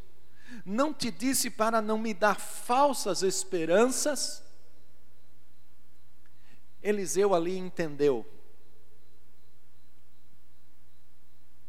[0.66, 4.44] Não te disse para não me dar falsas esperanças?
[6.82, 8.26] Eliseu ali entendeu.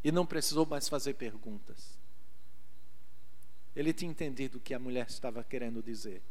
[0.03, 1.97] E não precisou mais fazer perguntas.
[3.75, 6.21] Ele tinha entendido o que a mulher estava querendo dizer: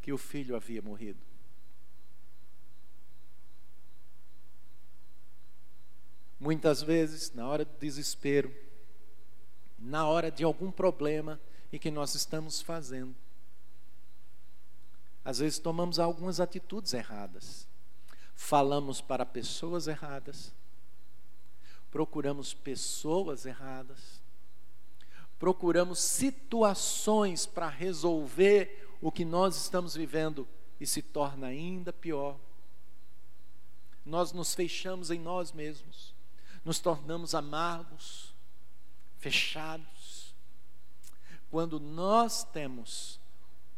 [0.00, 1.20] que o filho havia morrido.
[6.40, 8.52] Muitas vezes, na hora do desespero,
[9.78, 11.40] na hora de algum problema
[11.72, 13.16] e que nós estamos fazendo,
[15.24, 17.66] às vezes tomamos algumas atitudes erradas.
[18.34, 20.52] Falamos para pessoas erradas,
[21.90, 24.20] procuramos pessoas erradas,
[25.38, 30.48] procuramos situações para resolver o que nós estamos vivendo
[30.80, 32.38] e se torna ainda pior.
[34.04, 36.14] Nós nos fechamos em nós mesmos,
[36.64, 38.34] nos tornamos amargos,
[39.18, 40.01] fechados,
[41.52, 43.20] quando nós temos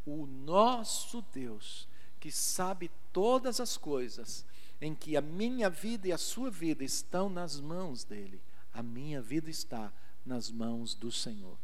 [0.07, 1.89] o nosso Deus
[2.21, 4.47] que sabe todas as coisas,
[4.81, 8.41] em que a minha vida e a sua vida estão nas mãos dele.
[8.73, 9.93] A minha vida está
[10.25, 11.59] nas mãos do Senhor.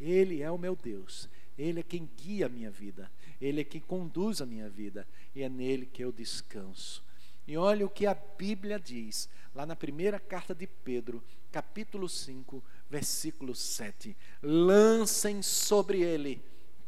[0.00, 1.28] Ele é o meu Deus.
[1.58, 3.12] Ele é quem guia a minha vida.
[3.38, 5.06] Ele é quem conduz a minha vida.
[5.34, 7.04] E é nele que eu descanso.
[7.46, 12.62] E olha o que a Bíblia diz, lá na primeira carta de Pedro, capítulo 5,
[12.88, 14.16] versículo 7.
[14.42, 16.42] Lancem sobre ele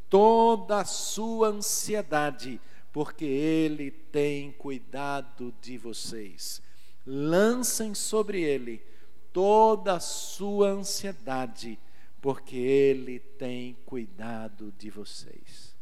[0.09, 2.61] toda a sua ansiedade
[2.93, 6.63] porque Ele tem cuidado de vocês.
[7.07, 8.85] Lancem sobre Ele
[9.33, 11.79] toda a sua ansiedade,
[12.21, 15.75] porque Ele tem cuidado de vocês.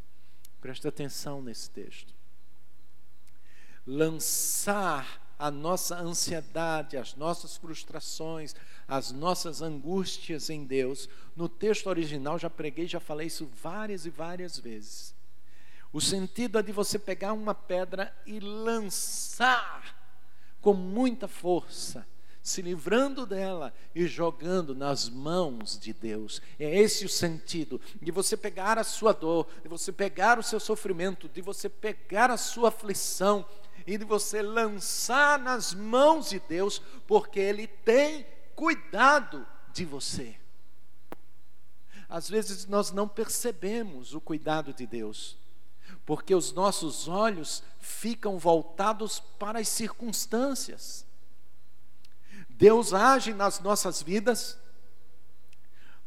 [0.60, 2.14] Presta atenção nesse texto.
[3.90, 8.54] Lançar a nossa ansiedade, as nossas frustrações,
[8.86, 11.08] as nossas angústias em Deus.
[11.34, 15.12] No texto original, já preguei, já falei isso várias e várias vezes.
[15.92, 19.98] O sentido é de você pegar uma pedra e lançar
[20.60, 22.06] com muita força,
[22.40, 26.40] se livrando dela e jogando nas mãos de Deus.
[26.60, 30.60] É esse o sentido de você pegar a sua dor, de você pegar o seu
[30.60, 33.44] sofrimento, de você pegar a sua aflição
[33.86, 40.36] e de você lançar nas mãos de Deus, porque Ele tem cuidado de você.
[42.08, 45.40] Às vezes nós não percebemos o cuidado de Deus
[46.04, 51.06] porque os nossos olhos ficam voltados para as circunstâncias.
[52.48, 54.58] Deus age nas nossas vidas,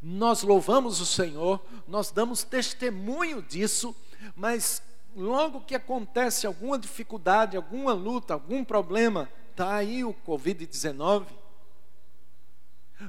[0.00, 3.96] nós louvamos o Senhor, nós damos testemunho disso,
[4.36, 4.82] mas
[5.16, 11.26] logo que acontece alguma dificuldade, alguma luta, algum problema, está aí o Covid-19,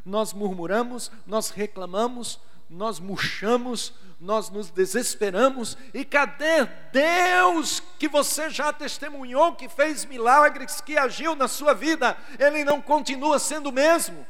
[0.04, 2.40] nós murmuramos, nós reclamamos,
[2.70, 10.82] nós murchamos, nós nos desesperamos, e cadê Deus que você já testemunhou, que fez milagres,
[10.82, 12.18] que agiu na sua vida?
[12.40, 14.26] Ele não continua sendo o mesmo.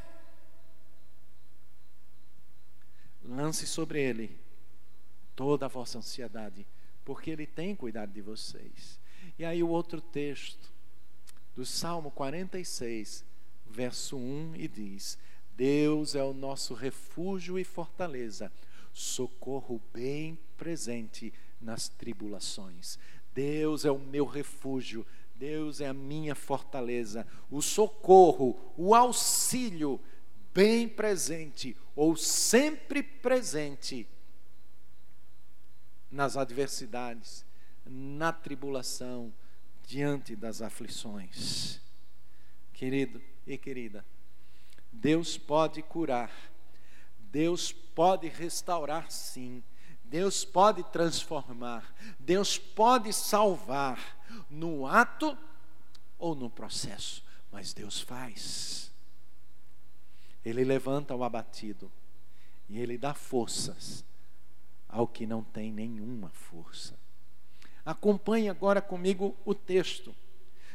[3.23, 4.37] Lance sobre ele
[5.35, 6.65] toda a vossa ansiedade,
[7.05, 8.99] porque ele tem cuidado de vocês.
[9.37, 10.73] E aí o outro texto,
[11.55, 13.23] do Salmo 46,
[13.65, 15.17] verso 1, e diz:
[15.55, 18.51] Deus é o nosso refúgio e fortaleza,
[18.91, 21.31] socorro bem presente
[21.61, 22.97] nas tribulações.
[23.33, 29.99] Deus é o meu refúgio, Deus é a minha fortaleza, o socorro, o auxílio
[30.53, 34.07] bem presente ou sempre presente
[36.11, 37.45] nas adversidades,
[37.85, 39.33] na tribulação,
[39.85, 41.79] diante das aflições.
[42.73, 44.05] Querido e querida,
[44.91, 46.31] Deus pode curar,
[47.19, 49.63] Deus pode restaurar, sim.
[50.03, 54.15] Deus pode transformar, Deus pode salvar
[54.49, 55.37] no ato
[56.19, 58.91] ou no processo, mas Deus faz.
[60.45, 61.91] Ele levanta o abatido
[62.69, 64.05] e ele dá forças
[64.87, 66.97] ao que não tem nenhuma força.
[67.85, 70.15] Acompanhe agora comigo o texto.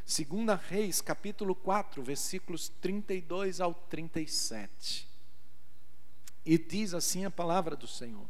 [0.07, 5.09] 2 Reis, capítulo 4, versículos 32 ao 37.
[6.45, 8.27] E diz assim a palavra do Senhor: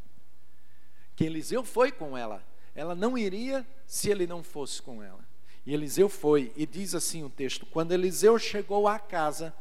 [1.15, 2.43] que Eliseu foi com ela,
[2.75, 5.23] ela não iria se ele não fosse com ela.
[5.67, 9.55] E Eliseu foi, e diz assim o texto: quando Eliseu chegou à casa,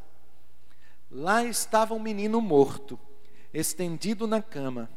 [1.11, 2.97] lá estava um menino morto,
[3.53, 4.89] estendido na cama.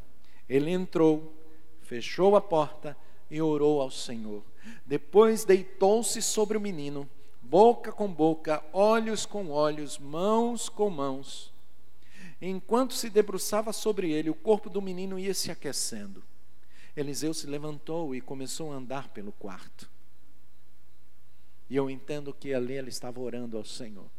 [0.53, 1.32] Ele entrou,
[1.80, 2.94] fechou a porta
[3.30, 4.44] e orou ao Senhor.
[4.84, 7.09] Depois deitou-se sobre o menino,
[7.40, 11.50] boca com boca, olhos com olhos, mãos com mãos.
[12.38, 16.22] Enquanto se debruçava sobre ele, o corpo do menino ia se aquecendo.
[16.94, 19.88] Eliseu se levantou e começou a andar pelo quarto.
[21.70, 24.11] E eu entendo que ali ele estava orando ao Senhor.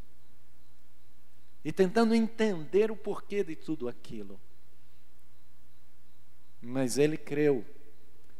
[1.64, 4.42] E tentando entender o porquê de tudo aquilo.
[6.64, 7.66] Mas ele creu.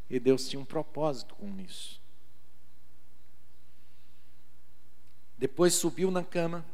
[0.10, 2.02] E Deus tinha um propósito com isso.
[5.38, 6.66] Depois subiu na cama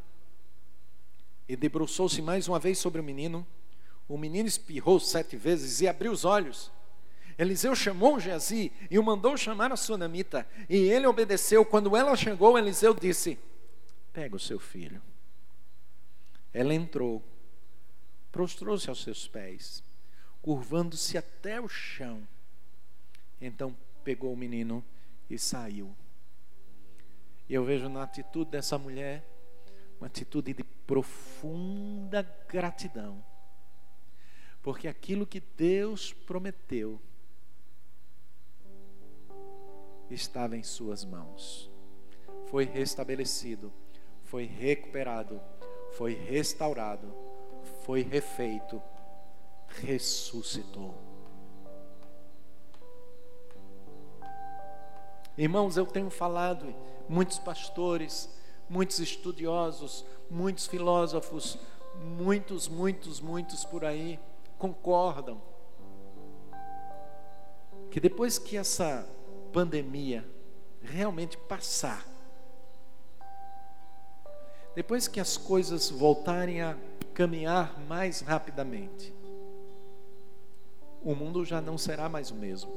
[1.47, 3.45] e debruçou-se mais uma vez sobre o menino.
[4.07, 6.71] O menino espirrou sete vezes e abriu os olhos.
[7.37, 10.47] Eliseu chamou Geazi e o mandou chamar a sunamita.
[10.69, 11.65] E ele obedeceu.
[11.65, 13.39] Quando ela chegou, Eliseu disse:
[14.13, 15.01] Pega o seu filho.
[16.53, 17.23] Ela entrou,
[18.31, 19.83] prostrou-se aos seus pés,
[20.41, 22.27] curvando-se até o chão.
[23.41, 24.83] Então pegou o menino
[25.29, 25.95] e saiu.
[27.47, 29.25] E eu vejo na atitude dessa mulher
[29.99, 33.23] uma atitude de profunda gratidão.
[34.61, 36.99] Porque aquilo que Deus prometeu
[40.09, 41.69] estava em Suas mãos.
[42.47, 43.71] Foi restabelecido,
[44.23, 45.41] foi recuperado,
[45.91, 47.13] foi restaurado,
[47.83, 48.81] foi refeito,
[49.81, 50.93] ressuscitou.
[55.37, 56.75] Irmãos, eu tenho falado,
[57.07, 58.29] muitos pastores,
[58.69, 61.57] muitos estudiosos, muitos filósofos,
[61.95, 64.19] muitos, muitos, muitos por aí
[64.57, 65.41] concordam
[67.89, 69.07] que depois que essa
[69.51, 70.25] pandemia
[70.81, 72.05] realmente passar,
[74.75, 76.77] depois que as coisas voltarem a
[77.13, 79.13] caminhar mais rapidamente,
[81.03, 82.71] o mundo já não será mais o mesmo.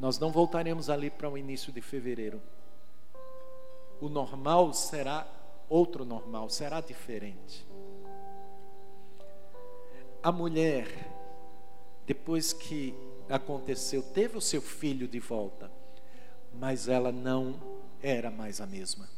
[0.00, 2.40] Nós não voltaremos ali para o início de fevereiro.
[4.00, 5.26] O normal será
[5.68, 7.66] outro normal, será diferente.
[10.22, 10.86] A mulher,
[12.06, 12.94] depois que
[13.28, 15.70] aconteceu, teve o seu filho de volta,
[16.52, 17.54] mas ela não
[18.02, 19.08] era mais a mesma.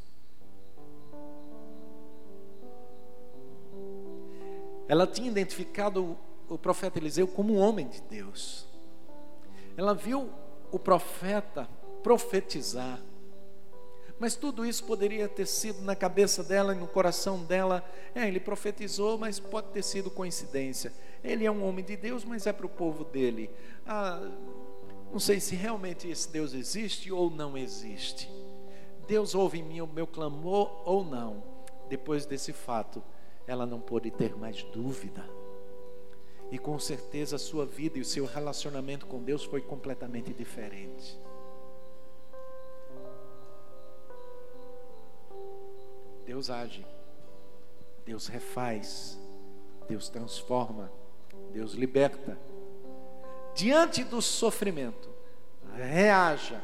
[4.86, 6.18] Ela tinha identificado
[6.54, 8.66] o profeta Eliseu como um homem de Deus.
[9.76, 10.30] Ela viu
[10.70, 11.68] o profeta
[12.02, 13.00] profetizar
[14.22, 17.84] mas tudo isso poderia ter sido na cabeça dela e no coração dela.
[18.14, 20.92] É, ele profetizou, mas pode ter sido coincidência.
[21.24, 23.50] Ele é um homem de Deus, mas é para o povo dele.
[23.84, 24.30] Ah,
[25.10, 28.30] não sei se realmente esse Deus existe ou não existe.
[29.08, 31.42] Deus ouve em mim o meu clamor ou não.
[31.88, 33.02] Depois desse fato,
[33.44, 35.28] ela não pôde ter mais dúvida.
[36.52, 41.18] E com certeza a sua vida e o seu relacionamento com Deus foi completamente diferente.
[46.26, 46.86] Deus age,
[48.04, 49.18] Deus refaz,
[49.88, 50.92] Deus transforma,
[51.52, 52.38] Deus liberta.
[53.54, 55.08] Diante do sofrimento,
[55.74, 56.60] reaja.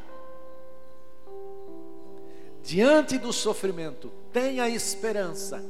[2.62, 5.64] Diante do sofrimento, tenha esperança.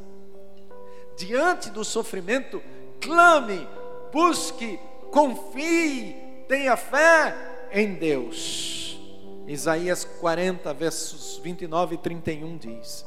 [1.17, 2.61] Diante do sofrimento,
[3.01, 3.78] clame,
[4.13, 4.79] busque,
[5.11, 6.15] confie,
[6.49, 8.99] tenha fé em Deus.
[9.47, 13.07] Isaías 40, versos 29 e 31 diz: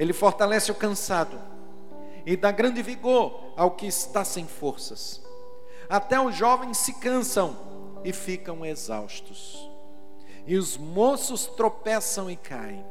[0.00, 1.38] ele fortalece o cansado
[2.24, 5.22] e dá grande vigor ao que está sem forças.
[5.90, 7.54] Até os jovens se cansam
[8.02, 9.70] e ficam exaustos.
[10.46, 12.82] E os moços tropeçam e caem.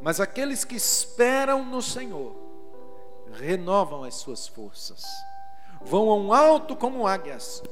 [0.00, 2.32] Mas aqueles que esperam no Senhor
[3.32, 5.02] renovam as suas forças.
[5.82, 7.62] Voam alto como águias,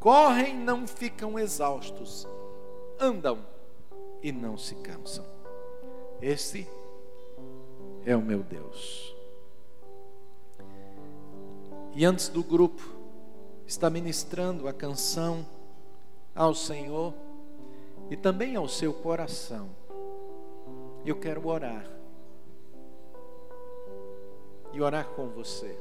[0.00, 2.26] correm e não ficam exaustos,
[2.98, 3.38] andam
[4.22, 5.24] e não se cansam.
[6.20, 6.66] Esse
[8.04, 9.14] é o meu Deus.
[11.94, 12.82] E antes do grupo
[13.66, 15.46] está ministrando a canção
[16.34, 17.12] ao Senhor
[18.10, 19.68] e também ao seu coração.
[21.04, 21.86] Eu quero orar.
[24.72, 25.78] E orar com você.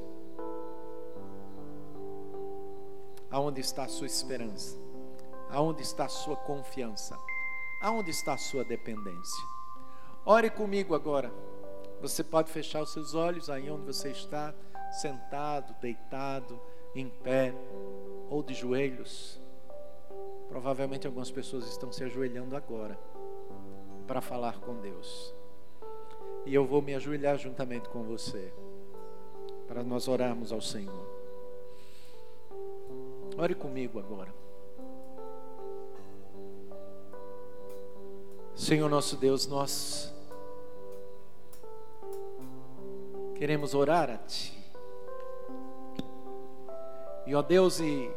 [3.30, 4.78] Aonde está a sua esperança?
[5.50, 7.18] Aonde está a sua confiança?
[7.82, 9.44] Aonde está a sua dependência?
[10.26, 11.32] Ore comigo agora.
[12.02, 14.54] Você pode fechar os seus olhos aí onde você está,
[15.02, 16.60] sentado, deitado,
[16.96, 17.54] em pé
[18.30, 19.40] ou de joelhos.
[20.48, 22.98] Provavelmente algumas pessoas estão se ajoelhando agora
[24.08, 25.34] para falar com Deus.
[26.46, 28.54] E eu vou me ajoelhar juntamente com você
[29.68, 31.07] para nós orarmos ao Senhor.
[33.38, 34.34] Ore comigo agora.
[38.56, 40.12] Senhor nosso Deus, nós
[43.36, 44.58] queremos orar a Ti.
[47.28, 48.10] E ó Deus, e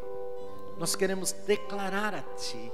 [0.79, 2.73] nós queremos declarar a Ti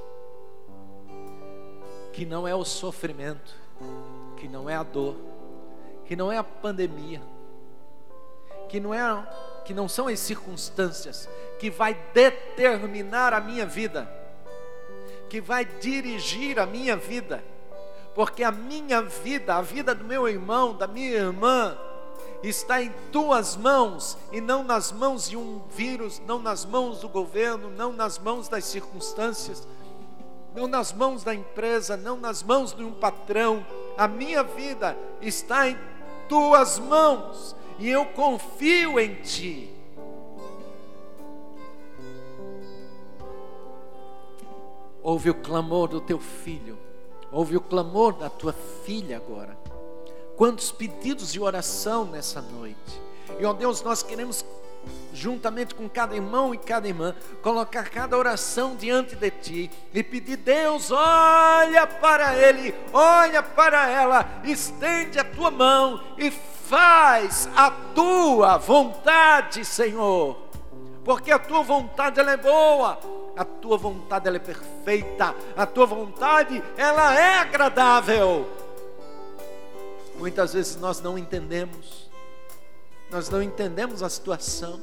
[2.12, 3.54] que não é o sofrimento,
[4.36, 5.16] que não é a dor,
[6.04, 7.20] que não é a pandemia,
[8.68, 9.00] que não é
[9.66, 14.08] que não são as circunstâncias que vai determinar a minha vida,
[15.28, 17.42] que vai dirigir a minha vida,
[18.14, 21.76] porque a minha vida, a vida do meu irmão, da minha irmã,
[22.42, 27.08] está em tuas mãos e não nas mãos de um vírus, não nas mãos do
[27.08, 29.66] governo, não nas mãos das circunstâncias,
[30.54, 33.66] não nas mãos da empresa, não nas mãos de um patrão.
[33.98, 35.76] A minha vida está em
[36.28, 39.72] tuas mãos e eu confio em ti.
[45.02, 46.78] Ouve o clamor do teu filho,
[47.30, 48.52] ouve o clamor da tua
[48.84, 49.56] filha agora.
[50.36, 53.00] Quantos pedidos de oração nessa noite.
[53.38, 54.44] E ó Deus, nós queremos
[55.12, 60.36] juntamente com cada irmão e cada irmã, colocar cada oração diante de ti e pedir:
[60.36, 66.30] Deus, olha para ele, olha para ela, estende a tua mão e
[66.68, 70.36] faz a tua vontade, Senhor,
[71.04, 72.98] porque a tua vontade ela é boa,
[73.36, 78.48] a tua vontade ela é perfeita, a tua vontade ela é agradável.
[80.18, 82.10] Muitas vezes nós não entendemos,
[83.10, 84.80] nós não entendemos a situação,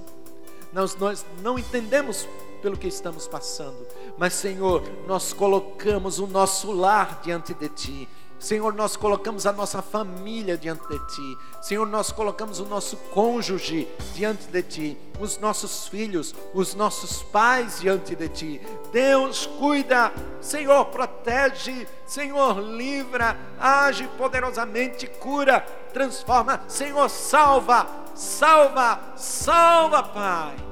[0.72, 2.28] nós, nós não entendemos
[2.62, 3.86] pelo que estamos passando,
[4.18, 8.10] mas Senhor, nós colocamos o nosso lar diante de Ti,
[8.44, 11.38] Senhor, nós colocamos a nossa família diante de Ti.
[11.62, 17.80] Senhor, nós colocamos o nosso cônjuge diante de Ti, os nossos filhos, os nossos pais
[17.80, 18.62] diante de Ti.
[18.92, 25.62] Deus, cuida, Senhor, protege, Senhor, livra, age poderosamente, cura,
[25.94, 30.63] transforma, Senhor, salva, salva, salva, Pai.